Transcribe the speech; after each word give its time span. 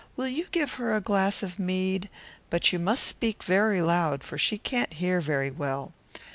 Will 0.15 0.27
you 0.29 0.45
take 0.51 0.67
her 0.69 0.95
a 0.95 0.99
glass 0.99 1.43
of 1.43 1.59
mead? 1.59 2.09
but 2.49 2.73
you 2.73 2.79
must 2.79 3.03
speak 3.05 3.43
very 3.43 3.83
loud, 3.83 4.23
for 4.23 4.35
she 4.35 4.57
cannot 4.57 4.93
hear 4.95 5.21
well." 5.51 5.93